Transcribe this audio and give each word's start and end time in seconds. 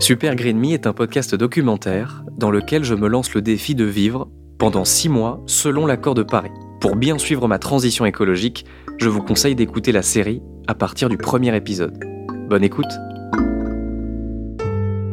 Super 0.00 0.34
Green 0.34 0.58
Me 0.58 0.72
est 0.72 0.86
un 0.86 0.94
podcast 0.94 1.34
documentaire 1.34 2.24
dans 2.38 2.50
lequel 2.50 2.84
je 2.84 2.94
me 2.94 3.06
lance 3.06 3.34
le 3.34 3.42
défi 3.42 3.74
de 3.74 3.84
vivre 3.84 4.30
pendant 4.58 4.86
six 4.86 5.10
mois 5.10 5.42
selon 5.46 5.84
l'accord 5.84 6.14
de 6.14 6.22
Paris. 6.22 6.50
Pour 6.80 6.96
bien 6.96 7.18
suivre 7.18 7.46
ma 7.46 7.58
transition 7.58 8.06
écologique, 8.06 8.64
je 8.98 9.10
vous 9.10 9.20
conseille 9.22 9.54
d'écouter 9.54 9.92
la 9.92 10.00
série 10.00 10.40
à 10.66 10.74
partir 10.74 11.10
du 11.10 11.18
premier 11.18 11.54
épisode. 11.54 12.02
Bonne 12.48 12.64
écoute 12.64 12.90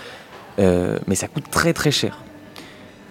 Euh, 0.57 1.00
mais 1.06 1.16
ça 1.16 1.28
coûte 1.28 1.50
très 1.51 1.73
très 1.73 1.91
cher. 1.91 2.19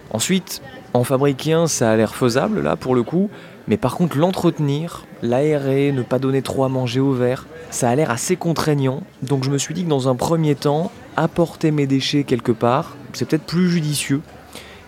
Ensuite, 0.09 0.63
en 0.93 1.03
fabriquer 1.03 1.53
un, 1.53 1.67
ça 1.67 1.91
a 1.91 1.95
l'air 1.95 2.15
faisable, 2.15 2.61
là, 2.63 2.75
pour 2.75 2.95
le 2.95 3.03
coup, 3.03 3.29
mais 3.67 3.77
par 3.77 3.95
contre, 3.95 4.17
l'entretenir, 4.17 5.05
l'aérer, 5.21 5.91
ne 5.91 6.01
pas 6.01 6.17
donner 6.17 6.41
trop 6.41 6.63
à 6.63 6.69
manger 6.69 6.99
au 6.99 7.11
verre, 7.11 7.45
ça 7.69 7.89
a 7.89 7.95
l'air 7.95 8.11
assez 8.11 8.35
contraignant, 8.35 9.01
donc 9.21 9.43
je 9.43 9.49
me 9.49 9.57
suis 9.57 9.73
dit 9.73 9.83
que 9.83 9.89
dans 9.89 10.07
un 10.07 10.15
premier 10.15 10.55
temps, 10.55 10.91
apporter 11.17 11.71
mes 11.71 11.87
déchets 11.87 12.23
quelque 12.23 12.51
part, 12.51 12.95
c'est 13.13 13.27
peut-être 13.27 13.45
plus 13.45 13.69
judicieux. 13.69 14.21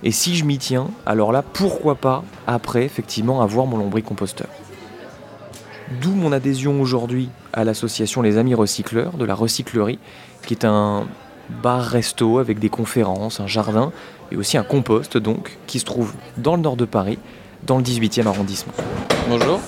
Et 0.03 0.11
si 0.11 0.35
je 0.35 0.45
m'y 0.45 0.57
tiens, 0.57 0.89
alors 1.05 1.31
là, 1.31 1.41
pourquoi 1.41 1.95
pas, 1.95 2.23
après, 2.45 2.83
effectivement, 2.83 3.41
avoir 3.41 3.65
mon 3.65 3.77
lombricomposteur. 3.77 4.47
D'où 6.01 6.11
mon 6.11 6.31
adhésion 6.31 6.81
aujourd'hui 6.81 7.29
à 7.53 7.63
l'association 7.63 8.21
Les 8.21 8.37
Amis 8.37 8.53
Recycleurs 8.53 9.13
de 9.13 9.25
la 9.25 9.33
Recyclerie, 9.33 9.99
qui 10.45 10.53
est 10.53 10.65
un 10.65 11.07
bar-resto 11.63 12.39
avec 12.39 12.59
des 12.59 12.69
conférences, 12.69 13.39
un 13.39 13.47
jardin 13.47 13.91
et 14.31 14.35
aussi 14.35 14.57
un 14.57 14.63
compost 14.63 15.17
donc, 15.17 15.57
qui 15.65 15.79
se 15.79 15.85
trouve 15.85 16.13
dans 16.37 16.55
le 16.55 16.61
nord 16.61 16.75
de 16.75 16.85
Paris, 16.85 17.17
dans 17.65 17.77
le 17.77 17.83
18e 17.83 18.27
arrondissement. 18.27 18.73
Bonjour, 19.29 19.59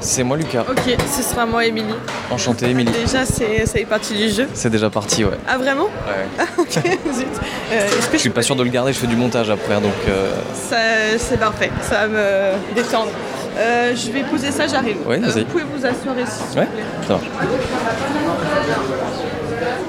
c'est 0.00 0.22
moi 0.22 0.36
Lucas. 0.36 0.64
Ok, 0.68 0.96
ce 1.10 1.22
sera 1.22 1.46
moi, 1.46 1.64
Émilie. 1.66 1.94
Enchanté 2.30 2.66
Émilie. 2.70 2.92
Déjà, 2.92 3.24
c'est, 3.24 3.66
ça 3.66 3.72
fait 3.78 3.84
partie 3.84 4.14
du 4.14 4.28
jeu. 4.30 4.46
C'est 4.54 4.70
déjà 4.70 4.90
parti, 4.90 5.24
ouais. 5.24 5.32
Ah, 5.48 5.58
vraiment 5.58 5.84
ouais. 5.84 6.44
Ok, 6.58 6.72
zut. 7.14 7.26
Euh, 7.72 7.88
que 8.10 8.12
Je 8.14 8.18
suis 8.18 8.30
pas 8.30 8.42
sûr 8.42 8.56
de 8.56 8.62
le 8.62 8.70
garder, 8.70 8.92
je 8.92 8.98
fais 8.98 9.06
du 9.06 9.16
montage 9.16 9.50
après, 9.50 9.74
donc... 9.80 9.92
euh, 10.08 10.32
ça, 10.54 10.76
c'est 11.18 11.38
parfait, 11.38 11.70
ça 11.82 12.06
va 12.06 12.08
me 12.08 12.74
détendre. 12.74 13.10
Euh, 13.58 13.94
je 13.96 14.10
vais 14.12 14.22
poser 14.22 14.50
ça, 14.52 14.66
j'arrive. 14.66 14.98
Vas-y. 15.06 15.40
vous 15.40 15.44
pouvez 15.46 15.64
vous 15.64 15.84
asseoir 15.84 16.18
ici, 16.18 16.56
Ouais, 16.56 16.68
ça 17.06 17.14
marche. 17.14 17.24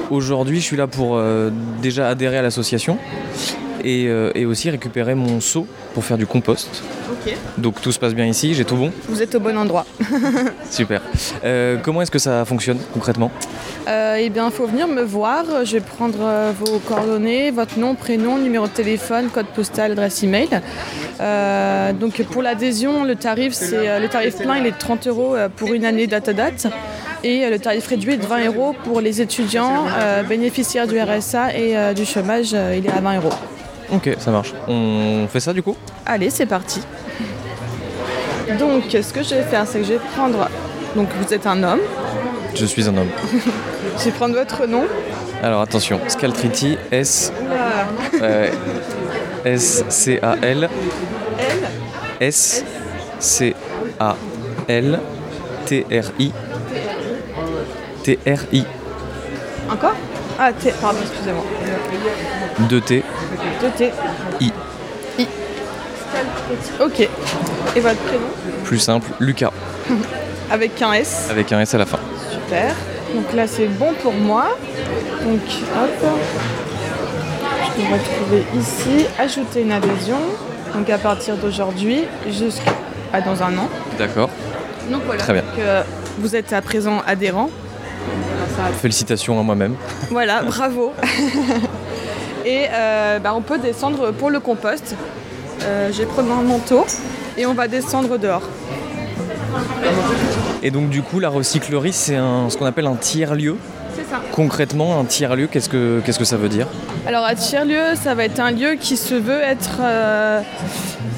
Aujourd'hui, 0.10 0.60
je 0.60 0.66
suis 0.66 0.78
là 0.78 0.88
pour 0.88 1.22
déjà 1.82 2.10
adhérer 2.10 2.38
à 2.40 2.42
l'association 2.42 2.98
et, 3.84 4.06
et 4.36 4.46
aussi 4.46 4.70
récupérer 4.72 5.14
mon 5.14 5.40
seau 5.40 5.68
pour 5.94 6.04
faire 6.04 6.18
du 6.18 6.26
compost. 6.26 6.84
Donc 7.58 7.82
tout 7.82 7.92
se 7.92 8.00
passe 8.00 8.14
bien 8.14 8.26
ici, 8.26 8.54
j'ai 8.54 8.66
tout 8.66 8.76
bon 8.76 8.92
vous 9.08 9.22
êtes 9.22 9.36
au 9.36 9.40
bon 9.40 9.58
endroit. 9.58 9.86
Super. 10.70 11.02
Euh, 11.44 11.78
comment 11.82 12.02
est-ce 12.02 12.12
que 12.12 12.20
ça 12.20 12.46
fonctionne 12.46 12.78
concrètement 12.94 13.32
Euh, 13.88 14.18
eh 14.20 14.30
bien, 14.30 14.46
il 14.48 14.52
faut 14.52 14.68
venir 14.68 14.88
me 14.88 15.02
voir. 15.02 15.44
Je 15.66 15.74
vais 15.74 15.80
prendre 15.82 16.20
euh, 16.22 16.52
vos 16.58 16.80
coordonnées, 16.80 17.52
votre 17.52 17.78
nom, 17.80 17.96
prénom, 17.96 18.38
numéro 18.38 18.68
de 18.68 18.72
téléphone, 18.72 19.30
code 19.30 19.48
postal, 19.48 19.92
adresse 19.92 20.24
email. 20.24 20.50
Donc 22.00 22.22
pour 22.24 22.42
l'adhésion, 22.42 23.04
le 23.04 23.16
tarif, 23.16 23.54
c'est 23.54 24.00
le 24.00 24.08
tarif 24.08 24.38
plein, 24.38 24.58
il 24.58 24.66
est 24.66 24.72
de 24.72 24.78
30 24.78 25.08
euros 25.08 25.36
pour 25.56 25.74
une 25.74 25.86
année 25.86 26.08
date 26.08 26.30
à 26.30 26.34
date. 26.34 26.68
Et 27.24 27.50
le 27.50 27.60
tarif 27.60 27.88
réduit 27.88 28.14
est 28.14 28.18
de 28.18 28.26
20 28.26 28.46
euros 28.46 28.74
pour 28.86 29.02
les 29.02 29.20
étudiants 29.22 29.86
bénéficiaires 30.30 30.88
du 30.88 31.00
RSA 31.00 31.56
et 31.58 31.94
du 31.94 32.06
chômage, 32.06 32.52
il 32.52 32.86
est 32.86 32.92
à 32.92 33.02
20 33.02 33.18
euros. 33.18 33.34
Ok, 33.92 34.16
ça 34.20 34.32
marche. 34.32 34.54
On 34.68 35.28
fait 35.28 35.40
ça 35.40 35.52
du 35.52 35.64
coup? 35.64 35.76
Allez, 36.06 36.30
c'est 36.30 36.46
parti. 36.46 36.82
Donc, 38.58 38.84
ce 38.92 39.14
que 39.14 39.22
je 39.24 39.36
vais 39.36 39.44
faire, 39.44 39.66
c'est 39.68 39.80
que 39.80 39.86
je 39.86 39.94
vais 39.94 40.00
prendre. 40.16 40.50
Donc, 40.96 41.10
vous 41.22 41.34
êtes 41.34 41.46
un 41.46 41.62
homme. 41.64 41.80
Je 42.56 42.66
suis 42.66 42.88
un 42.88 42.98
homme. 42.98 43.10
Je 43.98 44.06
vais 44.06 44.12
prendre 44.12 44.36
votre 44.36 44.66
nom. 44.66 44.86
Alors 45.42 45.62
attention, 45.62 46.02
Scaltriti, 46.08 46.78
S... 46.92 47.32
euh, 48.22 48.50
S-C-A-L... 49.46 50.70
S-C-A-L... 52.20 52.60
T-R-I... 55.66 56.32
T-R-I... 58.04 58.66
Encore 59.72 59.96
Ah, 60.38 60.52
T, 60.52 60.74
pardon, 60.82 61.00
excusez-moi. 61.02 61.46
2-T... 62.70 63.04
2T. 63.64 63.92
I. 64.42 64.52
I. 65.20 65.28
Ok. 66.82 67.08
Et 67.76 67.80
votre 67.80 68.00
prénom 68.00 68.24
Plus 68.64 68.80
simple, 68.80 69.08
Lucas, 69.20 69.52
Avec 70.52 70.82
un 70.82 70.94
S. 70.94 71.28
avec 71.30 71.52
un 71.52 71.60
S 71.62 71.76
à 71.76 71.78
la 71.78 71.86
fin. 71.86 72.00
Super. 72.32 72.74
Donc 73.14 73.34
là, 73.34 73.46
c'est 73.48 73.68
bon 73.68 73.94
pour 74.02 74.14
moi. 74.14 74.48
Donc, 75.24 75.42
hop. 75.76 76.10
Je 77.78 77.82
vais 77.82 77.94
retrouver 77.94 78.44
ici. 78.60 79.06
Ajouter 79.20 79.62
une 79.62 79.72
adhésion. 79.72 80.18
Donc, 80.74 80.90
à 80.90 80.98
partir 80.98 81.36
d'aujourd'hui 81.38 82.04
jusqu'à 82.30 83.22
dans 83.26 83.42
un 83.44 83.58
an. 83.58 83.70
D'accord. 83.98 84.30
Donc 84.92 85.02
voilà. 85.06 85.22
Très 85.22 85.34
bien. 85.34 85.42
Donc, 85.44 85.60
euh, 85.60 85.84
vous 86.18 86.36
êtes 86.36 86.52
à 86.54 86.62
présent 86.62 87.02
adhérent. 87.06 87.50
Félicitations 88.82 89.40
à 89.40 89.44
moi-même. 89.44 89.76
Voilà, 90.10 90.42
bravo. 90.48 90.94
et 92.46 92.66
euh, 92.72 93.20
bah, 93.20 93.34
on 93.36 93.42
peut 93.42 93.58
descendre 93.58 94.12
pour 94.12 94.30
le 94.30 94.40
compost. 94.40 94.96
Euh, 95.64 95.92
je 95.92 96.00
vais 96.00 96.06
prendre 96.06 96.32
un 96.32 96.42
manteau 96.42 96.86
et 97.40 97.46
on 97.46 97.54
va 97.54 97.68
descendre 97.68 98.18
dehors. 98.18 98.44
Et 100.62 100.72
donc 100.72 100.90
du 100.90 101.02
coup, 101.02 101.20
la 101.20 101.30
recyclerie, 101.30 101.94
c'est 101.94 102.18
ce 102.18 102.58
qu'on 102.58 102.66
appelle 102.66 102.88
un 102.88 102.96
tiers-lieu. 102.96 103.56
C'est 103.96 104.04
ça. 104.04 104.22
Concrètement, 104.32 105.00
un 105.00 105.06
tiers-lieu, 105.06 105.48
qu'est-ce 105.48 105.70
que, 105.70 106.02
qu'est-ce 106.06 106.20
que 106.20 106.26
ça 106.26 106.38
veut 106.38 106.50
dire? 106.50 106.68
Alors 107.08 107.26
un 107.26 107.36
tiers-lieu, 107.36 107.96
ça 107.96 108.14
va 108.14 108.26
être 108.26 108.40
un 108.42 108.52
lieu 108.52 108.76
qui 108.76 108.98
se 108.98 109.16
veut 109.16 109.40
être 109.40 109.80
euh, 109.82 110.42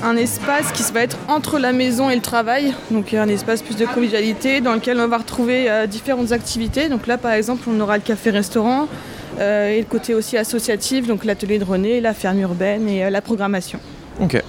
un 0.03 0.15
espace 0.15 0.71
qui 0.71 0.83
va 0.93 1.01
être 1.01 1.17
entre 1.27 1.57
la 1.57 1.73
maison 1.73 2.09
et 2.11 2.15
le 2.15 2.21
travail, 2.21 2.73
donc 2.91 3.13
un 3.15 3.27
espace 3.27 3.63
plus 3.63 3.75
de 3.75 3.85
convivialité 3.85 4.61
dans 4.61 4.73
lequel 4.73 4.99
on 4.99 5.07
va 5.07 5.17
retrouver 5.17 5.69
euh, 5.69 5.87
différentes 5.87 6.31
activités. 6.31 6.87
Donc 6.87 7.07
là 7.07 7.17
par 7.17 7.31
exemple 7.31 7.67
on 7.67 7.79
aura 7.79 7.97
le 7.97 8.03
café-restaurant 8.03 8.87
euh, 9.39 9.71
et 9.71 9.79
le 9.79 9.85
côté 9.85 10.13
aussi 10.13 10.37
associatif, 10.37 11.07
donc 11.07 11.25
l'atelier 11.25 11.57
de 11.57 11.65
René, 11.65 11.99
la 11.99 12.13
ferme 12.13 12.39
urbaine 12.39 12.87
et 12.87 13.09
la 13.09 13.21
programmation. 13.21 13.79
Ok. 14.21 14.41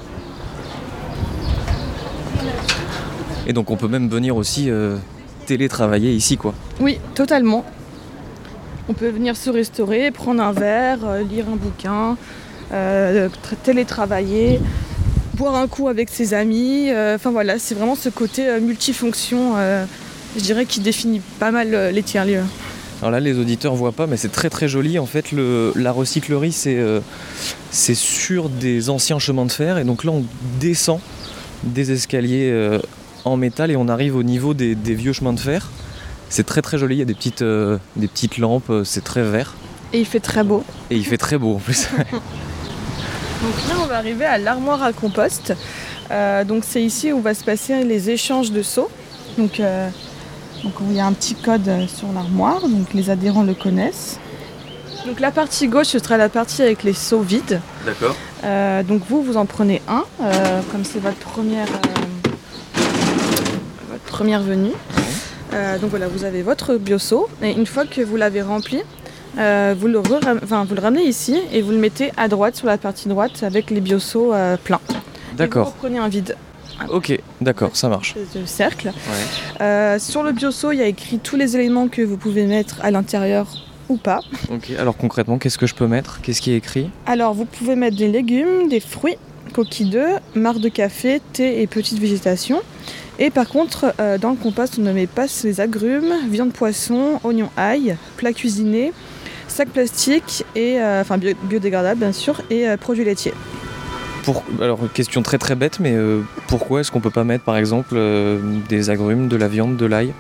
Et 3.46 3.52
donc 3.52 3.70
on 3.70 3.76
peut 3.76 3.88
même 3.88 4.08
venir 4.08 4.36
aussi 4.36 4.70
euh, 4.70 4.96
télétravailler 5.46 6.12
ici, 6.12 6.36
quoi. 6.36 6.54
Oui, 6.80 6.98
totalement. 7.14 7.64
On 8.88 8.94
peut 8.94 9.08
venir 9.08 9.36
se 9.36 9.50
restaurer, 9.50 10.10
prendre 10.10 10.42
un 10.42 10.52
verre, 10.52 10.98
euh, 11.04 11.22
lire 11.22 11.46
un 11.52 11.56
bouquin, 11.56 12.16
euh, 12.72 13.28
tra- 13.28 13.56
télétravailler, 13.62 14.60
boire 15.34 15.56
un 15.56 15.68
coup 15.68 15.88
avec 15.88 16.08
ses 16.08 16.34
amis. 16.34 16.90
Enfin 17.14 17.30
voilà, 17.30 17.58
c'est 17.58 17.74
vraiment 17.74 17.94
ce 17.96 18.08
côté 18.08 18.60
multifonction, 18.60 19.54
je 20.36 20.42
dirais, 20.42 20.66
qui 20.66 20.80
définit 20.80 21.20
pas 21.38 21.50
mal 21.50 21.90
les 21.92 22.02
tiers-lieux. 22.02 22.44
Alors 23.00 23.10
là, 23.10 23.18
les 23.18 23.36
auditeurs 23.36 23.74
voient 23.74 23.92
pas, 23.92 24.06
mais 24.06 24.16
c'est 24.16 24.30
très 24.30 24.48
très 24.48 24.68
joli. 24.68 24.98
En 25.00 25.06
fait, 25.06 25.32
le, 25.32 25.72
la 25.74 25.90
recyclerie, 25.90 26.52
c'est 26.52 26.76
euh, 26.78 27.00
sur 27.72 28.48
des 28.48 28.90
anciens 28.90 29.18
chemins 29.18 29.44
de 29.46 29.50
fer. 29.52 29.78
Et 29.78 29.84
donc 29.84 30.04
là, 30.04 30.12
on 30.12 30.24
descend 30.60 31.00
des 31.64 31.90
escaliers 31.90 32.50
euh, 32.52 32.78
en 33.24 33.36
métal 33.36 33.70
et 33.70 33.76
on 33.76 33.88
arrive 33.88 34.16
au 34.16 34.22
niveau 34.22 34.54
des, 34.54 34.74
des 34.74 34.94
vieux 34.94 35.12
chemins 35.12 35.32
de 35.32 35.40
fer. 35.40 35.69
C'est 36.28 36.44
très 36.44 36.62
très 36.62 36.78
joli. 36.78 36.96
Il 36.96 36.98
y 36.98 37.02
a 37.02 37.06
des 37.06 37.14
petites, 37.14 37.42
euh, 37.42 37.78
des 37.96 38.08
petites 38.08 38.38
lampes, 38.38 38.70
euh, 38.70 38.84
c'est 38.84 39.04
très 39.04 39.22
vert. 39.22 39.54
Et 39.92 40.00
il 40.00 40.06
fait 40.06 40.20
très 40.20 40.42
beau. 40.42 40.64
Et 40.90 40.96
il 40.96 41.04
fait 41.04 41.19
très 41.19 41.36
beau 41.38 41.56
en 41.56 41.58
plus. 41.58 41.88
Donc 43.42 43.54
là, 43.69 43.74
on 43.82 43.86
va 43.86 43.96
arriver 43.96 44.24
à 44.24 44.38
l'armoire 44.38 44.82
à 44.82 44.92
compost. 44.92 45.54
Euh, 46.10 46.44
donc 46.44 46.62
c'est 46.66 46.82
ici 46.82 47.12
où 47.12 47.20
va 47.20 47.34
se 47.34 47.42
passer 47.42 47.84
les 47.84 48.10
échanges 48.10 48.52
de 48.52 48.62
seaux. 48.62 48.88
Donc, 49.36 49.58
euh, 49.58 49.88
donc 50.62 50.74
il 50.88 50.96
y 50.96 51.00
a 51.00 51.06
un 51.06 51.12
petit 51.12 51.34
code 51.34 51.69
sur 51.88 52.12
l'armoire, 52.12 52.60
donc 52.69 52.94
les 52.94 53.10
adhérents 53.10 53.42
le 53.42 53.54
connaissent. 53.54 54.20
Donc 55.06 55.19
la 55.19 55.32
partie 55.32 55.66
gauche, 55.69 55.88
ce 55.88 55.98
sera 55.98 56.16
la 56.16 56.28
partie 56.28 56.62
avec 56.62 56.84
les 56.84 56.92
seaux 56.92 57.22
vides. 57.22 57.60
D'accord. 57.84 58.14
Euh, 58.44 58.82
donc 58.82 59.02
vous, 59.08 59.22
vous 59.22 59.36
en 59.36 59.46
prenez 59.46 59.82
un, 59.88 60.04
euh, 60.22 60.60
comme 60.70 60.84
c'est 60.84 61.00
votre 61.00 61.16
première, 61.16 61.66
euh, 61.66 62.01
première 64.22 64.42
venue. 64.42 64.70
Euh, 65.52 65.78
donc 65.80 65.90
voilà, 65.90 66.06
vous 66.06 66.22
avez 66.22 66.42
votre 66.42 66.76
bioseau 66.76 67.28
et 67.42 67.50
une 67.50 67.66
fois 67.66 67.86
que 67.86 68.00
vous 68.02 68.16
l'avez 68.16 68.40
rempli, 68.40 68.80
euh, 69.36 69.74
vous, 69.76 69.88
le 69.88 69.98
re- 69.98 70.38
enfin, 70.44 70.64
vous 70.64 70.76
le 70.76 70.80
ramenez 70.80 71.02
ici 71.02 71.40
et 71.52 71.60
vous 71.60 71.72
le 71.72 71.78
mettez 71.78 72.12
à 72.16 72.28
droite 72.28 72.54
sur 72.54 72.69
la 72.69 72.78
partie 72.78 73.08
droite 73.08 73.42
avec 73.42 73.70
les 73.72 73.80
bioseaux 73.80 74.32
euh, 74.32 74.56
pleins. 74.62 74.78
Et 74.90 74.94
vous 75.32 75.36
D'accord. 75.38 75.66
reprenez 75.74 75.98
un 75.98 76.06
vide, 76.06 76.36
Ok, 76.88 77.19
d'accord, 77.40 77.74
ça 77.74 77.88
marche. 77.88 78.14
de 78.14 78.46
cercle. 78.46 78.92
Sur 79.98 80.22
le 80.22 80.30
bioseau, 80.30 80.70
il 80.70 80.78
y 80.78 80.82
a 80.82 80.86
écrit 80.86 81.19
tous 81.19 81.34
les 81.34 81.56
éléments 81.56 81.88
que 81.88 82.02
vous 82.02 82.16
pouvez 82.16 82.46
mettre 82.46 82.76
à 82.80 82.92
l'intérieur 82.92 83.48
ou 83.88 83.96
pas. 83.96 84.20
Ok, 84.52 84.70
alors 84.78 84.96
concrètement, 84.96 85.38
qu'est-ce 85.38 85.58
que 85.58 85.66
je 85.66 85.74
peux 85.74 85.88
mettre? 85.88 86.20
Qu'est-ce 86.22 86.40
qui 86.40 86.52
est 86.52 86.56
écrit? 86.58 86.90
Alors, 87.06 87.34
vous 87.34 87.44
pouvez 87.44 87.74
mettre 87.74 87.96
des 87.96 88.06
légumes, 88.08 88.69
des 88.69 88.78
fruits, 88.80 89.16
coquilles 89.52 89.90
d'œufs, 89.90 90.20
marc 90.34 90.58
de 90.58 90.69
café, 90.69 91.20
thé 91.32 91.62
et 91.62 91.66
petite 91.66 91.99
végétation. 91.99 92.60
Et 93.19 93.31
par 93.31 93.49
contre, 93.49 93.94
euh, 94.00 94.19
dans 94.19 94.31
le 94.31 94.37
compost, 94.37 94.76
on 94.78 94.82
ne 94.82 94.93
met 94.93 95.06
pas 95.06 95.26
les 95.44 95.60
agrumes, 95.60 96.14
viande 96.28 96.52
poisson, 96.52 97.20
oignons 97.22 97.50
ail, 97.56 97.96
plats 98.16 98.32
cuisinés, 98.32 98.93
sacs 99.49 99.69
plastiques 99.69 100.44
et 100.56 100.81
euh, 100.81 101.02
enfin 101.02 101.19
bio- 101.19 101.37
biodégradables 101.44 102.00
bien 102.00 102.12
sûr 102.12 102.40
et 102.50 102.69
euh, 102.69 102.76
produits 102.76 103.04
laitiers. 103.04 103.34
Pour, 104.25 104.44
alors, 104.60 104.78
question 104.94 105.22
très 105.22 105.38
très 105.38 105.55
bête, 105.56 105.78
mais 105.81 105.94
pourquoi 106.46 106.81
est-ce 106.81 106.93
qu'on 106.93 107.00
peut 107.00 107.10
pas 107.10 107.25
mettre 107.25 107.44
par 107.44 107.56
exemple 107.56 107.96
des 108.69 108.88
agrumes, 108.88 109.26
de 109.26 109.37
la 109.37 109.48
viande, 109.48 109.76
de 109.76 109.84
l'ail? 109.84 110.14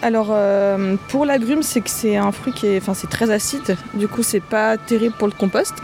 Alors 0.00 0.28
euh, 0.30 0.96
pour 1.08 1.26
l'agrume, 1.26 1.62
c'est 1.62 1.82
que 1.82 1.90
c'est 1.90 2.16
un 2.16 2.32
fruit 2.32 2.52
qui 2.54 2.66
est, 2.66 2.78
enfin 2.78 2.94
c'est 2.94 3.10
très 3.10 3.30
acide. 3.30 3.76
Du 3.94 4.08
coup, 4.08 4.22
c'est 4.22 4.42
pas 4.42 4.78
terrible 4.78 5.14
pour 5.18 5.28
le 5.28 5.34
compost. 5.34 5.74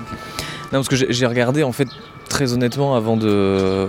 Non, 0.72 0.82
parce 0.82 0.88
que 0.88 0.96
j'ai 0.96 1.26
regardé 1.26 1.62
en 1.62 1.72
fait 1.72 1.88
très 2.28 2.52
honnêtement 2.52 2.94
avant 2.94 3.16
de, 3.16 3.88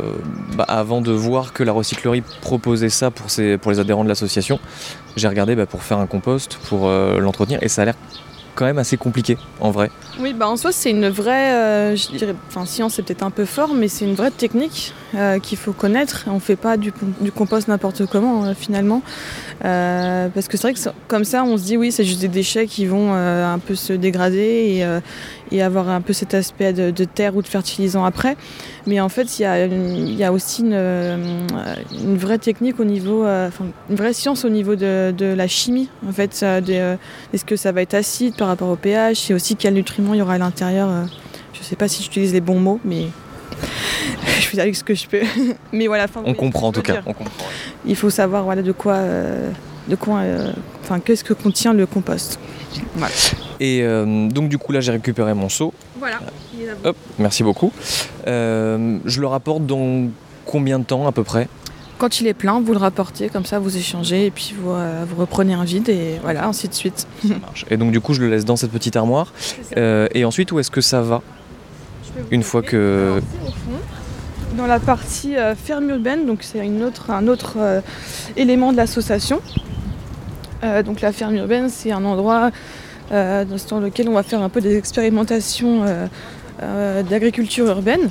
bah, 0.55 0.65
avant 0.67 1.01
de 1.01 1.11
voir 1.11 1.53
que 1.53 1.63
la 1.63 1.71
recyclerie 1.71 2.23
proposait 2.41 2.89
ça 2.89 3.11
pour, 3.11 3.27
les 3.37 3.79
adhérents 3.79 4.03
de 4.03 4.09
l'association. 4.09 4.59
J'ai 5.15 5.27
regardé 5.27 5.55
bah, 5.55 5.65
pour 5.65 5.83
faire 5.83 5.99
un 5.99 6.07
compost, 6.07 6.57
pour 6.69 6.87
euh, 6.87 7.19
l'entretenir, 7.19 7.59
et 7.61 7.67
ça 7.67 7.83
a 7.83 7.85
l'air 7.85 7.95
quand 8.55 8.65
même 8.65 8.79
assez 8.79 8.97
compliqué 8.97 9.37
en 9.61 9.71
vrai. 9.71 9.89
Oui, 10.19 10.33
bah 10.33 10.49
en 10.49 10.57
soi, 10.57 10.73
c'est 10.73 10.89
une 10.89 11.07
vraie, 11.07 11.53
euh, 11.53 11.95
je 11.95 12.09
dirais, 12.17 12.35
enfin 12.49 12.65
science, 12.65 12.95
c'est 12.95 13.03
peut-être 13.03 13.23
un 13.23 13.29
peu 13.29 13.45
fort, 13.45 13.73
mais 13.73 13.87
c'est 13.87 14.03
une 14.03 14.15
vraie 14.15 14.31
technique 14.31 14.93
euh, 15.15 15.39
qu'il 15.39 15.57
faut 15.57 15.71
connaître. 15.71 16.25
On 16.27 16.39
fait 16.39 16.57
pas 16.57 16.75
du, 16.75 16.91
compost 17.31 17.69
n'importe 17.69 18.05
comment 18.07 18.53
finalement, 18.55 19.01
parce 19.61 20.47
que 20.49 20.57
c'est 20.57 20.63
vrai 20.63 20.73
que 20.73 20.79
comme 21.07 21.23
ça, 21.23 21.45
on 21.45 21.57
se 21.57 21.63
dit 21.63 21.77
oui, 21.77 21.93
c'est 21.93 22.03
juste 22.03 22.19
des 22.19 22.27
déchets 22.27 22.67
qui 22.67 22.85
vont 22.85 23.13
un 23.13 23.59
peu 23.59 23.75
se 23.75 23.93
dégrader 23.93 24.83
et, 24.83 24.83
et 25.51 25.61
avoir 25.61 25.89
un 25.89 26.01
peu 26.01 26.13
cet 26.13 26.33
aspect 26.33 26.73
de, 26.73 26.91
de 26.91 27.03
terre 27.05 27.35
ou 27.35 27.41
de 27.41 27.47
fertilisant 27.47 28.03
après. 28.05 28.37
Mais 28.87 28.99
en 28.99 29.09
fait, 29.09 29.39
il 29.39 29.43
y 29.43 29.45
a, 29.45 29.65
y 29.65 30.27
aussi 30.29 30.61
une, 30.61 30.73
euh, 30.73 31.17
une 32.03 32.17
vraie 32.17 32.37
technique 32.37 32.79
au 32.79 32.85
niveau, 32.85 33.25
euh, 33.25 33.49
une 33.89 33.95
vraie 33.95 34.13
science 34.13 34.45
au 34.45 34.49
niveau 34.49 34.75
de, 34.75 35.13
de 35.17 35.25
la 35.25 35.47
chimie. 35.47 35.89
En 36.07 36.11
fait, 36.11 36.39
euh, 36.43 36.95
est-ce 37.33 37.45
que 37.45 37.55
ça 37.55 37.71
va 37.71 37.81
être 37.81 37.93
acide 37.95 38.35
par 38.35 38.47
rapport 38.47 38.69
au 38.69 38.75
pH 38.75 39.31
et 39.31 39.33
aussi 39.33 39.55
quels 39.55 39.73
nutriments 39.73 40.13
il 40.13 40.17
y 40.19 40.21
aura 40.21 40.33
à 40.33 40.37
l'intérieur. 40.37 40.89
euh, 40.89 41.03
Je 41.53 41.63
sais 41.63 41.75
pas 41.75 41.87
si 41.87 42.03
j'utilise 42.03 42.33
les 42.33 42.41
bons 42.41 42.59
mots, 42.59 42.79
mais 42.85 43.07
je 44.39 44.45
fais 44.47 44.59
avec 44.59 44.75
ce 44.75 44.83
que 44.83 44.93
je 44.95 45.07
peux. 45.07 45.21
mais 45.73 45.87
voilà. 45.87 46.05
On 46.15 46.29
oui, 46.29 46.35
comprend 46.35 46.67
en 46.67 46.71
tout 46.71 46.81
cas. 46.81 46.93
dire. 46.93 47.03
On 47.05 47.13
comprend. 47.13 47.45
Il 47.85 47.95
faut 47.95 48.09
savoir 48.09 48.43
voilà 48.43 48.61
de 48.61 48.71
quoi, 48.71 48.99
de 49.87 49.95
quoi, 49.95 50.21
enfin 50.83 50.99
qu'est-ce 50.99 51.23
que 51.23 51.33
contient 51.33 51.73
le 51.73 51.85
compost. 51.85 52.39
Et 53.59 53.81
euh, 53.83 54.27
donc 54.29 54.49
du 54.49 54.57
coup 54.57 54.71
là 54.71 54.81
j'ai 54.81 54.91
récupéré 54.91 55.33
mon 55.33 55.49
seau. 55.49 55.73
Voilà. 55.97 56.19
Hop, 56.83 56.95
merci 57.17 57.43
beaucoup. 57.43 57.71
Euh, 58.27 58.99
je 59.05 59.21
le 59.21 59.27
rapporte 59.27 59.65
dans 59.65 60.07
combien 60.45 60.79
de 60.79 60.83
temps 60.83 61.07
à 61.07 61.11
peu 61.11 61.23
près? 61.23 61.47
Quand 61.97 62.21
il 62.21 62.27
est 62.27 62.33
plein, 62.33 62.61
vous 62.61 62.71
le 62.71 62.79
rapportez, 62.79 63.27
comme 63.27 63.45
ça 63.45 63.59
vous 63.59 63.75
échangez 63.75 64.27
et 64.27 64.31
puis 64.31 64.55
vous, 64.57 64.71
euh, 64.71 65.03
vous 65.07 65.17
reprenez 65.17 65.53
un 65.53 65.65
vide 65.65 65.89
et 65.89 66.19
voilà, 66.21 66.47
ainsi 66.47 66.69
de 66.69 66.73
suite. 66.73 67.07
Et 67.69 67.75
donc 67.75 67.91
du 67.91 67.99
coup 67.99 68.13
je 68.13 68.21
le 68.21 68.29
laisse 68.29 68.45
dans 68.45 68.55
cette 68.55 68.71
petite 68.71 68.95
armoire. 68.95 69.33
Euh, 69.75 70.07
et 70.13 70.23
ensuite 70.23 70.51
où 70.51 70.59
est-ce 70.59 70.71
que 70.71 70.81
ça 70.81 71.01
va? 71.01 71.21
Une 72.31 72.43
fois 72.43 72.61
que... 72.61 73.19
Au 73.45 73.51
fond, 73.51 74.55
Dans 74.57 74.65
la 74.65 74.79
partie 74.79 75.37
euh, 75.37 75.55
ferme 75.55 75.89
urbaine, 75.89 76.25
donc 76.25 76.39
c'est 76.41 76.65
une 76.65 76.83
autre, 76.83 77.11
un 77.11 77.27
autre 77.27 77.57
euh, 77.57 77.81
élément 78.35 78.71
de 78.71 78.77
l'association. 78.77 79.41
Euh, 80.63 80.83
donc 80.83 81.01
la 81.01 81.11
ferme 81.11 81.35
urbaine, 81.35 81.69
c'est 81.69 81.91
un 81.91 82.03
endroit 82.05 82.51
euh, 83.11 83.45
dans 83.69 83.79
lequel 83.79 84.09
on 84.09 84.13
va 84.13 84.23
faire 84.23 84.41
un 84.41 84.49
peu 84.49 84.61
des 84.61 84.77
expérimentations 84.77 85.85
euh, 86.61 87.03
d'agriculture 87.03 87.67
urbaine. 87.67 88.09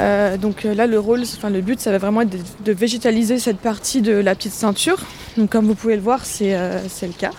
Euh, 0.00 0.36
donc 0.38 0.64
là, 0.64 0.86
le 0.86 0.98
rôle, 0.98 1.20
enfin 1.22 1.50
le 1.50 1.60
but, 1.60 1.78
ça 1.78 1.90
va 1.90 1.98
vraiment 1.98 2.22
être 2.22 2.30
de, 2.30 2.38
de 2.64 2.72
végétaliser 2.72 3.38
cette 3.38 3.58
partie 3.58 4.00
de 4.00 4.12
la 4.12 4.34
petite 4.34 4.52
ceinture. 4.54 4.98
Donc 5.36 5.50
comme 5.50 5.66
vous 5.66 5.74
pouvez 5.74 5.96
le 5.96 6.02
voir, 6.02 6.24
c'est 6.24 6.52
le 6.52 7.12
cas. 7.18 7.30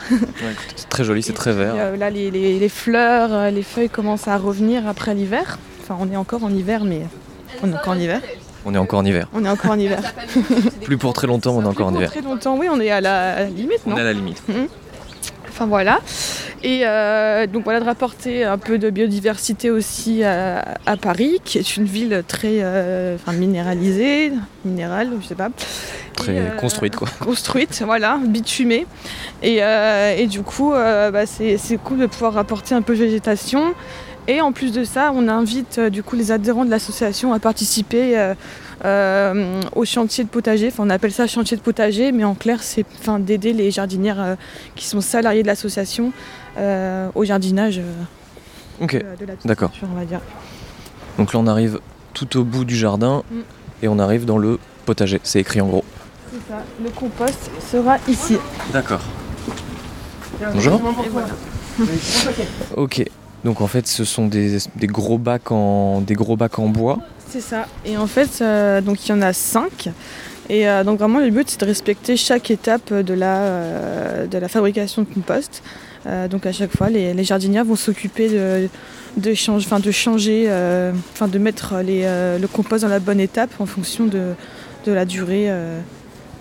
C'est 0.75 0.89
très 0.89 1.03
joli, 1.03 1.23
c'est 1.23 1.33
très 1.43 1.53
vert. 1.53 1.95
là, 1.97 2.09
les, 2.11 2.29
les- 2.29 2.59
les 2.59 2.69
fleurs, 2.69 3.49
les 3.51 3.63
feuilles 3.63 3.89
commencent 3.89 4.27
à 4.27 4.37
revenir 4.37 4.87
après 4.87 5.15
l'hiver. 5.15 5.57
Enfin, 5.81 5.97
on 5.99 6.11
est 6.11 6.15
encore 6.17 6.43
en 6.43 6.51
hiver, 6.51 6.83
mais 6.83 7.01
on 7.63 7.71
est 7.71 7.75
encore 7.75 7.93
en 7.93 7.97
hiver. 7.99 8.21
On 8.65 8.73
est 8.75 8.77
encore 8.77 8.99
en 8.99 9.05
hiver. 9.05 9.27
On 9.33 9.43
est 9.43 9.49
encore 9.49 9.71
en 9.71 9.79
hiver. 9.79 10.01
Plus 10.83 10.97
pour 10.97 11.13
très 11.13 11.27
longtemps, 11.27 11.55
on 11.55 11.63
est 11.63 11.67
encore 11.67 11.87
en 11.87 11.91
Pour 11.91 11.99
hiver. 12.01 12.11
Très 12.11 12.21
longtemps, 12.21 12.57
oui, 12.57 12.67
on 12.71 12.79
est 12.79 12.91
à 12.91 13.01
la, 13.01 13.33
à 13.33 13.39
la 13.41 13.49
limite, 13.49 13.79
On 13.85 13.91
non 13.91 13.97
est 13.97 14.01
à 14.01 14.03
la 14.03 14.13
limite. 14.13 14.41
Enfin 15.49 15.65
voilà. 15.65 15.99
Et 16.63 16.81
euh, 16.85 17.47
donc 17.47 17.63
voilà 17.63 17.79
de 17.79 17.85
rapporter 17.85 18.43
un 18.43 18.59
peu 18.59 18.77
de 18.77 18.91
biodiversité 18.91 19.71
aussi 19.71 20.23
à, 20.23 20.75
à 20.85 20.95
Paris, 20.95 21.41
qui 21.43 21.57
est 21.57 21.75
une 21.75 21.85
ville 21.85 22.23
très 22.27 22.59
euh, 22.61 23.15
enfin, 23.15 23.33
minéralisée, 23.33 24.31
minérale, 24.63 25.09
je 25.21 25.27
sais 25.27 25.35
pas. 25.35 25.49
Très 26.15 26.35
Et, 26.35 26.39
euh, 26.39 26.49
construite 26.51 26.95
quoi. 26.95 27.07
construite, 27.19 27.81
voilà, 27.83 28.19
bitumée. 28.23 28.85
Et, 29.41 29.63
euh, 29.63 30.15
et 30.15 30.27
du 30.27 30.43
coup, 30.43 30.73
euh, 30.73 31.09
bah, 31.09 31.25
c'est 31.25 31.57
c'est 31.57 31.77
cool 31.77 31.97
de 31.99 32.05
pouvoir 32.05 32.33
rapporter 32.33 32.75
un 32.75 32.83
peu 32.83 32.93
de 32.93 32.99
végétation. 32.99 33.73
Et 34.27 34.39
en 34.41 34.51
plus 34.51 34.71
de 34.71 34.83
ça, 34.83 35.11
on 35.15 35.27
invite 35.27 35.77
euh, 35.79 35.89
du 35.89 36.03
coup 36.03 36.15
les 36.15 36.31
adhérents 36.31 36.63
de 36.63 36.69
l'association 36.69 37.33
à 37.33 37.39
participer 37.39 38.17
euh, 38.17 38.33
euh, 38.85 39.61
au 39.75 39.83
chantier 39.83 40.23
de 40.23 40.29
potager. 40.29 40.67
Enfin, 40.67 40.83
on 40.85 40.89
appelle 40.89 41.11
ça 41.11 41.27
chantier 41.27 41.57
de 41.57 41.61
potager, 41.61 42.11
mais 42.11 42.23
en 42.23 42.35
clair, 42.35 42.61
c'est 42.61 42.85
enfin, 42.99 43.19
d'aider 43.19 43.51
les 43.53 43.71
jardinières 43.71 44.37
qui 44.75 44.85
sont 44.87 45.01
salariés 45.01 45.41
de 45.41 45.47
l'association 45.47 46.13
au 46.57 47.23
jardinage 47.25 47.79
euh, 47.79 48.03
Ok. 48.83 48.93
de, 48.95 48.99
de 48.99 49.25
la 49.27 49.33
d'accord. 49.45 49.71
culture, 49.71 49.87
on 49.93 49.99
va 49.99 50.05
dire. 50.05 50.21
Donc 51.17 51.33
là 51.33 51.39
on 51.39 51.47
arrive 51.47 51.79
tout 52.13 52.37
au 52.37 52.43
bout 52.43 52.63
du 52.65 52.75
jardin 52.75 53.23
Mm. 53.31 53.39
et 53.83 53.87
on 53.87 53.99
arrive 53.99 54.25
dans 54.25 54.37
le 54.37 54.59
potager. 54.85 55.19
C'est 55.23 55.39
écrit 55.39 55.61
en 55.61 55.67
gros. 55.67 55.83
C'est 56.31 56.51
ça. 56.53 56.63
Le 56.83 56.89
compost 56.89 57.51
sera 57.71 57.97
ici. 58.07 58.37
D'accord. 58.71 59.01
Bonjour. 60.53 60.81
Ok. 62.77 63.03
Donc 63.43 63.61
en 63.61 63.67
fait, 63.67 63.87
ce 63.87 64.03
sont 64.03 64.27
des, 64.27 64.59
gros 64.83 65.17
bacs 65.17 65.51
en 65.51 66.01
des 66.01 66.13
gros 66.13 66.35
bacs 66.35 66.59
en 66.59 66.67
bois. 66.67 66.99
C'est 67.27 67.41
ça. 67.41 67.67
Et 67.85 67.97
en 67.97 68.07
fait, 68.07 68.39
euh, 68.41 68.81
donc 68.81 69.05
il 69.05 69.09
y 69.09 69.13
en 69.13 69.21
a 69.21 69.33
cinq. 69.33 69.89
Et 70.49 70.67
euh, 70.67 70.83
donc 70.83 70.99
vraiment, 70.99 71.19
le 71.19 71.29
but, 71.29 71.49
c'est 71.49 71.59
de 71.61 71.65
respecter 71.65 72.17
chaque 72.17 72.51
étape 72.51 72.93
de 72.93 73.13
la, 73.13 73.37
euh, 73.37 74.27
de 74.27 74.37
la 74.37 74.47
fabrication 74.47 75.03
de 75.03 75.07
compost. 75.07 75.63
Donc 76.31 76.47
à 76.47 76.51
chaque 76.51 76.75
fois, 76.75 76.89
les, 76.89 77.23
jardinières 77.23 77.63
vont 77.63 77.75
s'occuper 77.75 78.27
de, 78.27 78.67
de, 79.17 79.33
changer, 79.35 79.67
enfin, 81.13 81.27
de 81.27 81.37
mettre 81.37 81.75
le 81.83 82.45
compost 82.47 82.83
dans 82.83 82.89
la 82.89 82.97
bonne 82.97 83.19
étape 83.19 83.51
en 83.59 83.67
fonction 83.67 84.07
de, 84.07 84.33
de 84.87 84.91
la 84.91 85.05
durée. 85.05 85.51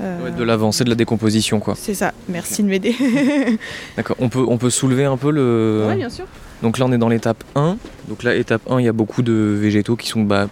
Euh, 0.01 0.25
Ouais, 0.25 0.31
de 0.31 0.43
l'avancée 0.45 0.85
de 0.85 0.89
la 0.89 0.95
décomposition, 0.95 1.61
quoi. 1.61 1.75
C'est 1.77 1.95
ça. 1.95 2.13
Merci 2.29 2.63
de 2.63 2.69
m'aider. 2.69 2.95
D'accord. 3.97 4.17
On 4.21 4.29
peut, 4.29 4.45
on 4.49 4.59
peut 4.59 4.71
soulever 4.71 5.05
un 5.05 5.17
peu 5.17 5.31
le. 5.31 5.87
Oui, 5.89 5.97
bien 5.97 6.11
sûr. 6.11 6.27
Donc 6.63 6.79
là, 6.79 6.87
on 6.87 6.93
est 6.93 6.99
dans 6.99 7.09
l'étape 7.09 7.43
1. 7.55 7.77
Donc 8.09 8.23
là, 8.23 8.35
étape 8.35 8.63
1, 8.71 8.81
il 8.81 8.85
y 8.85 8.89
a 8.89 8.93
beaucoup 8.93 9.23
de 9.23 9.33
végétaux 9.33 9.97
qui 9.97 10.09
sont 10.09 10.23
bah, 10.23 10.49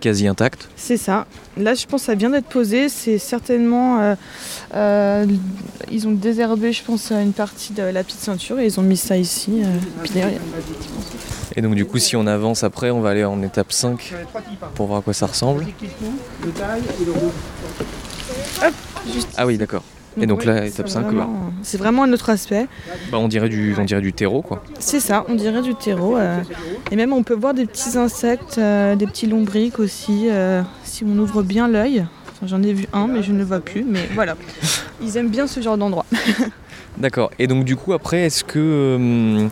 quasi 0.00 0.26
intacts. 0.26 0.68
C'est 0.76 0.96
ça. 0.96 1.26
Là, 1.56 1.74
je 1.74 1.86
pense 1.86 2.00
que 2.02 2.06
ça 2.06 2.14
vient 2.16 2.30
d'être 2.30 2.48
posé. 2.48 2.88
C'est 2.88 3.18
certainement. 3.18 4.00
euh, 4.00 4.14
euh, 4.74 5.26
ils 5.90 6.08
ont 6.08 6.12
désherbé, 6.12 6.72
je 6.72 6.82
pense, 6.82 7.12
une 7.12 7.32
partie 7.32 7.72
de 7.74 7.82
la 7.82 8.02
petite 8.02 8.18
ceinture 8.20 8.58
et 8.58 8.66
ils 8.66 8.80
ont 8.80 8.82
mis 8.82 8.96
ça 8.96 9.16
ici. 9.16 9.62
euh, 9.62 10.26
Et 11.54 11.60
donc, 11.62 11.74
du 11.74 11.84
coup, 11.84 11.98
si 11.98 12.16
on 12.16 12.26
avance 12.26 12.64
après, 12.64 12.90
on 12.90 13.00
va 13.00 13.10
aller 13.10 13.24
en 13.24 13.40
étape 13.42 13.72
5 13.72 14.14
pour 14.74 14.86
voir 14.86 15.00
à 15.00 15.02
quoi 15.02 15.12
ça 15.12 15.26
ressemble. 15.26 15.64
Ah 19.36 19.46
oui, 19.46 19.58
d'accord. 19.58 19.82
Et 20.20 20.26
donc 20.26 20.44
là, 20.44 20.66
étape 20.66 20.88
c'est 20.88 20.94
5, 20.94 21.06
vraiment- 21.06 21.52
C'est 21.62 21.78
vraiment 21.78 22.02
un 22.02 22.12
autre 22.12 22.28
aspect. 22.28 22.66
Bah, 23.10 23.18
on, 23.18 23.28
dirait 23.28 23.48
du, 23.48 23.74
on 23.78 23.84
dirait 23.84 24.02
du 24.02 24.12
terreau, 24.12 24.42
quoi. 24.42 24.62
C'est 24.78 25.00
ça, 25.00 25.24
on 25.28 25.34
dirait 25.34 25.62
du 25.62 25.74
terreau. 25.74 26.18
euh, 26.18 26.38
et 26.90 26.96
même, 26.96 27.12
on 27.14 27.22
peut 27.22 27.34
voir 27.34 27.54
des 27.54 27.64
petits 27.64 27.96
insectes, 27.96 28.58
euh, 28.58 28.94
des 28.94 29.06
petits 29.06 29.26
lombriques 29.26 29.78
aussi, 29.78 30.28
euh, 30.30 30.60
si 30.84 31.04
on 31.04 31.16
ouvre 31.18 31.42
bien 31.42 31.66
l'œil. 31.66 32.04
Enfin, 32.30 32.46
J'en 32.46 32.62
ai 32.62 32.74
vu 32.74 32.86
un, 32.92 33.06
mais 33.06 33.22
je 33.22 33.32
ne 33.32 33.38
le 33.38 33.44
vois 33.44 33.60
plus. 33.60 33.84
Mais 33.88 34.06
voilà, 34.14 34.36
ils 35.02 35.16
aiment 35.16 35.30
bien 35.30 35.46
ce 35.46 35.60
genre 35.60 35.78
d'endroit. 35.78 36.04
D'accord. 36.98 37.30
Et 37.38 37.46
donc, 37.46 37.64
du 37.64 37.74
coup, 37.76 37.94
après, 37.94 38.18
est-ce 38.26 38.44
que. 38.44 39.48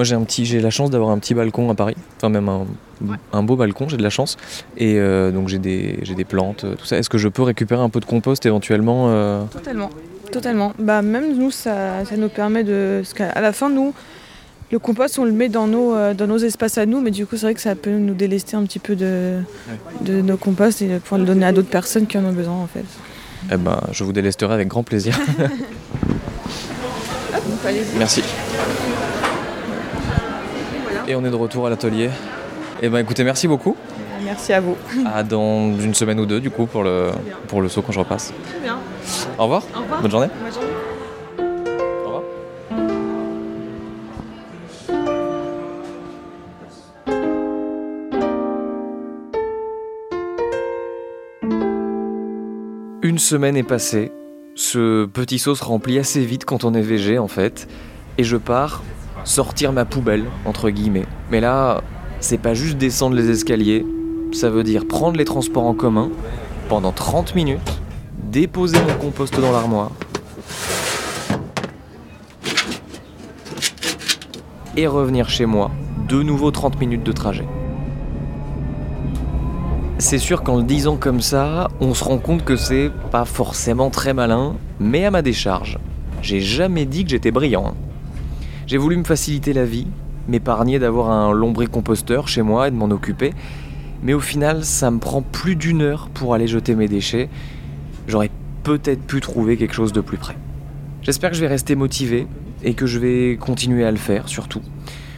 Moi, 0.00 0.04
j'ai 0.06 0.14
un 0.14 0.22
petit, 0.22 0.46
j'ai 0.46 0.60
la 0.60 0.70
chance 0.70 0.88
d'avoir 0.88 1.10
un 1.10 1.18
petit 1.18 1.34
balcon 1.34 1.68
à 1.68 1.74
Paris. 1.74 1.94
Enfin, 2.16 2.30
même 2.30 2.48
un, 2.48 2.64
un 3.34 3.42
beau 3.42 3.54
balcon, 3.54 3.86
j'ai 3.90 3.98
de 3.98 4.02
la 4.02 4.08
chance. 4.08 4.38
Et 4.78 4.94
euh, 4.98 5.30
donc, 5.30 5.48
j'ai 5.48 5.58
des, 5.58 5.98
j'ai 6.00 6.14
des 6.14 6.24
plantes, 6.24 6.64
euh, 6.64 6.74
tout 6.74 6.86
ça. 6.86 6.96
Est-ce 6.96 7.10
que 7.10 7.18
je 7.18 7.28
peux 7.28 7.42
récupérer 7.42 7.82
un 7.82 7.90
peu 7.90 8.00
de 8.00 8.06
compost 8.06 8.46
éventuellement 8.46 9.08
euh, 9.10 9.42
Totalement, 9.52 9.90
totalement. 10.32 10.72
Bah 10.78 11.02
même 11.02 11.36
nous, 11.36 11.50
ça, 11.50 12.06
ça 12.06 12.16
nous 12.16 12.30
permet 12.30 12.64
de. 12.64 13.02
Parce 13.02 13.12
qu'à 13.12 13.38
la 13.42 13.52
fin, 13.52 13.68
nous, 13.68 13.92
le 14.72 14.78
compost, 14.78 15.18
on 15.18 15.24
le 15.26 15.32
met 15.32 15.50
dans 15.50 15.66
nos, 15.66 15.94
euh, 15.94 16.14
dans 16.14 16.26
nos 16.26 16.38
espaces 16.38 16.78
à 16.78 16.86
nous, 16.86 17.02
mais 17.02 17.10
du 17.10 17.26
coup, 17.26 17.36
c'est 17.36 17.44
vrai 17.44 17.54
que 17.54 17.60
ça 17.60 17.74
peut 17.74 17.90
nous 17.90 18.14
délester 18.14 18.56
un 18.56 18.64
petit 18.64 18.78
peu 18.78 18.96
de, 18.96 19.40
de 20.00 20.22
nos 20.22 20.38
composts 20.38 20.80
et 20.80 20.88
de 20.88 20.98
pouvoir 20.98 21.18
le 21.18 21.26
donner 21.26 21.44
à 21.44 21.52
d'autres 21.52 21.68
personnes 21.68 22.06
qui 22.06 22.16
en 22.16 22.24
ont 22.24 22.32
besoin, 22.32 22.54
en 22.54 22.68
fait. 22.68 22.86
Eh 23.52 23.58
ben, 23.58 23.78
je 23.92 24.02
vous 24.02 24.14
délesterai 24.14 24.54
avec 24.54 24.68
grand 24.68 24.82
plaisir. 24.82 25.20
Merci. 27.98 28.22
Et 31.10 31.16
on 31.16 31.24
est 31.24 31.30
de 31.30 31.34
retour 31.34 31.66
à 31.66 31.70
l'atelier. 31.70 32.08
Eh 32.82 32.88
ben, 32.88 32.98
écoutez, 32.98 33.24
merci 33.24 33.48
beaucoup. 33.48 33.76
Merci 34.24 34.52
à 34.52 34.60
vous. 34.60 34.76
À 35.12 35.24
dans 35.24 35.76
une 35.76 35.92
semaine 35.92 36.20
ou 36.20 36.26
deux, 36.26 36.38
du 36.38 36.52
coup, 36.52 36.66
pour 36.66 36.84
le, 36.84 37.10
pour 37.48 37.62
le 37.62 37.68
saut 37.68 37.82
quand 37.82 37.90
je 37.90 37.98
repasse. 37.98 38.32
Très 38.48 38.60
bien. 38.60 38.78
Au 39.36 39.42
revoir. 39.42 39.64
Au 39.74 39.80
revoir. 39.80 40.02
Bonne 40.02 40.10
journée. 40.12 40.28
Bonne 40.40 40.52
journée. 40.52 40.68
Au 42.04 42.06
revoir. 42.06 42.22
Une 53.02 53.18
semaine 53.18 53.56
est 53.56 53.64
passée. 53.64 54.12
Ce 54.54 55.06
petit 55.06 55.40
seau 55.40 55.56
se 55.56 55.64
remplit 55.64 55.98
assez 55.98 56.24
vite 56.24 56.44
quand 56.44 56.62
on 56.62 56.72
est 56.72 56.80
végé 56.82 57.18
en 57.18 57.26
fait. 57.26 57.66
Et 58.16 58.22
je 58.22 58.36
pars 58.36 58.80
sortir 59.24 59.72
ma 59.72 59.84
poubelle, 59.84 60.24
entre 60.44 60.70
guillemets. 60.70 61.06
Mais 61.30 61.40
là, 61.40 61.82
c'est 62.20 62.38
pas 62.38 62.54
juste 62.54 62.78
descendre 62.78 63.16
les 63.16 63.30
escaliers. 63.30 63.84
Ça 64.32 64.50
veut 64.50 64.62
dire 64.62 64.86
prendre 64.86 65.16
les 65.16 65.24
transports 65.24 65.66
en 65.66 65.74
commun 65.74 66.10
pendant 66.68 66.92
30 66.92 67.34
minutes, 67.34 67.80
déposer 68.30 68.78
mon 68.78 68.94
compost 68.94 69.40
dans 69.40 69.52
l'armoire, 69.52 69.90
et 74.76 74.86
revenir 74.86 75.28
chez 75.28 75.46
moi. 75.46 75.70
De 76.08 76.22
nouveau 76.22 76.50
30 76.50 76.80
minutes 76.80 77.04
de 77.04 77.12
trajet. 77.12 77.46
C'est 79.98 80.18
sûr 80.18 80.42
qu'en 80.42 80.56
le 80.56 80.62
disant 80.62 80.96
comme 80.96 81.20
ça, 81.20 81.68
on 81.80 81.94
se 81.94 82.02
rend 82.02 82.18
compte 82.18 82.44
que 82.44 82.56
c'est 82.56 82.90
pas 83.10 83.24
forcément 83.24 83.90
très 83.90 84.14
malin, 84.14 84.54
mais 84.80 85.04
à 85.04 85.10
ma 85.10 85.22
décharge. 85.22 85.78
J'ai 86.22 86.40
jamais 86.40 86.84
dit 86.84 87.04
que 87.04 87.10
j'étais 87.10 87.30
brillant. 87.30 87.74
J'ai 88.70 88.78
voulu 88.78 88.96
me 88.96 89.02
faciliter 89.02 89.52
la 89.52 89.64
vie, 89.64 89.88
m'épargner 90.28 90.78
d'avoir 90.78 91.10
un 91.10 91.32
lombricomposteur 91.32 92.28
chez 92.28 92.40
moi 92.40 92.68
et 92.68 92.70
de 92.70 92.76
m'en 92.76 92.88
occuper, 92.92 93.32
mais 94.00 94.14
au 94.14 94.20
final, 94.20 94.64
ça 94.64 94.92
me 94.92 95.00
prend 95.00 95.22
plus 95.22 95.56
d'une 95.56 95.82
heure 95.82 96.08
pour 96.08 96.34
aller 96.34 96.46
jeter 96.46 96.76
mes 96.76 96.86
déchets. 96.86 97.28
J'aurais 98.06 98.30
peut-être 98.62 99.02
pu 99.02 99.20
trouver 99.20 99.56
quelque 99.56 99.74
chose 99.74 99.92
de 99.92 100.00
plus 100.00 100.18
près. 100.18 100.36
J'espère 101.02 101.30
que 101.30 101.36
je 101.36 101.40
vais 101.40 101.48
rester 101.48 101.74
motivé 101.74 102.28
et 102.62 102.74
que 102.74 102.86
je 102.86 103.00
vais 103.00 103.36
continuer 103.40 103.84
à 103.84 103.90
le 103.90 103.96
faire 103.96 104.28
surtout. 104.28 104.62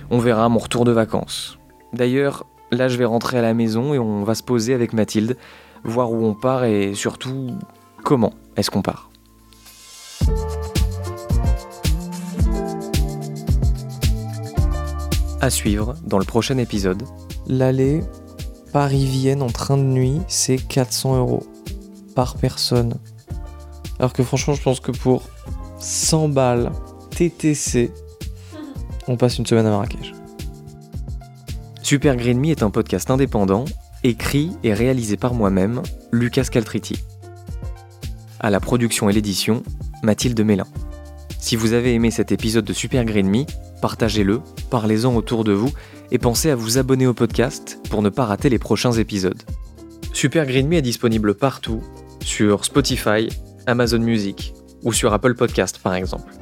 On 0.09 0.19
verra 0.19 0.49
mon 0.49 0.59
retour 0.59 0.87
de 0.87 0.93
vacances. 0.93 1.59
D'ailleurs, 1.93 2.47
là 2.71 2.89
je 2.89 2.97
vais 2.97 3.05
rentrer 3.05 3.39
à 3.39 3.43
la 3.43 3.53
maison 3.53 3.93
et 3.93 3.99
on 3.99 4.25
va 4.25 4.35
se 4.35 4.43
poser 4.43 4.73
avec 4.73 4.95
Mathilde, 4.95 5.37
voir 5.85 6.11
où 6.11 6.25
on 6.25 6.33
part 6.33 6.65
et 6.65 6.95
surtout 6.95 7.49
comment 8.03 8.33
est-ce 8.57 8.71
qu'on 8.71 8.81
part. 8.81 9.12
À 15.43 15.51
suivre 15.51 15.97
dans 16.07 16.21
le 16.21 16.25
prochain 16.25 16.57
épisode. 16.57 17.03
L'aller 17.49 18.05
Paris-Vienne 18.73 19.43
en 19.43 19.51
train 19.51 19.77
de 19.77 19.83
nuit, 19.83 20.21
c'est 20.29 20.57
400 20.57 21.19
euros 21.19 21.43
par 22.15 22.37
personne. 22.37 22.95
Alors 23.99 24.13
que 24.13 24.23
franchement, 24.23 24.55
je 24.55 24.63
pense 24.63 24.79
que 24.79 24.93
pour 24.93 25.25
100 25.81 26.29
balles 26.29 26.71
TTC, 27.11 27.91
on 29.09 29.17
passe 29.17 29.39
une 29.39 29.45
semaine 29.45 29.67
à 29.67 29.71
Marrakech. 29.71 30.15
Super 31.83 32.15
Green 32.15 32.39
Me 32.39 32.51
est 32.51 32.63
un 32.63 32.71
podcast 32.71 33.11
indépendant, 33.11 33.65
écrit 34.05 34.53
et 34.63 34.73
réalisé 34.73 35.17
par 35.17 35.35
moi-même, 35.35 35.83
Lucas 36.13 36.45
Caltriti. 36.45 37.03
À 38.39 38.51
la 38.51 38.61
production 38.61 39.11
et 39.11 39.13
l'édition, 39.13 39.65
Mathilde 40.05 40.41
Mélin. 40.41 40.69
Si 41.41 41.57
vous 41.57 41.73
avez 41.73 41.95
aimé 41.95 42.13
cet 42.13 42.31
épisode 42.31 42.65
de 42.65 42.73
Super 42.73 43.05
Green 43.05 43.29
Me, 43.29 43.45
partagez-le, 43.83 44.41
parlez-en 44.71 45.15
autour 45.15 45.45
de 45.45 45.53
vous 45.53 45.73
et 46.13 46.19
pensez 46.19 46.49
à 46.49 46.55
vous 46.55 46.79
abonner 46.79 47.07
au 47.07 47.13
podcast 47.13 47.79
pour 47.91 48.01
ne 48.01 48.09
pas 48.09 48.25
rater 48.25 48.49
les 48.49 48.59
prochains 48.59 48.93
épisodes. 48.93 49.43
Super 50.15 50.47
Green 50.47 50.69
Me 50.69 50.77
est 50.77 50.83
disponible 50.83 51.35
partout, 51.35 51.83
sur 52.21 52.65
Spotify, 52.65 53.29
Amazon 53.67 53.99
Music 53.99 54.55
ou 54.85 54.93
sur 54.93 55.13
Apple 55.13 55.35
Podcast 55.35 55.81
par 55.83 55.95
exemple. 55.95 56.33